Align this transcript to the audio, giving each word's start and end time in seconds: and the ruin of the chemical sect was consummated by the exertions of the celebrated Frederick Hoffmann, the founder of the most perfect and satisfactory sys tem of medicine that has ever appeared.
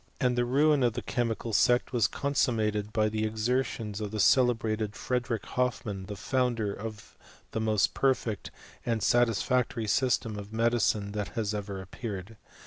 and 0.19 0.35
the 0.35 0.45
ruin 0.45 0.81
of 0.81 0.93
the 0.93 1.01
chemical 1.03 1.53
sect 1.53 1.93
was 1.93 2.07
consummated 2.07 2.91
by 2.91 3.07
the 3.07 3.23
exertions 3.23 4.01
of 4.01 4.09
the 4.09 4.19
celebrated 4.19 4.95
Frederick 4.95 5.45
Hoffmann, 5.45 6.07
the 6.07 6.15
founder 6.15 6.73
of 6.73 7.15
the 7.51 7.61
most 7.61 7.93
perfect 7.93 8.49
and 8.83 9.03
satisfactory 9.03 9.85
sys 9.85 10.19
tem 10.19 10.39
of 10.39 10.51
medicine 10.51 11.11
that 11.11 11.27
has 11.37 11.53
ever 11.53 11.79
appeared. 11.79 12.35